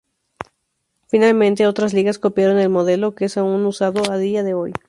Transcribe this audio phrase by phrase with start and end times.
[1.09, 4.73] Finalmente, otras ligas copiaron el modelo, que es aún usado a día de hoy.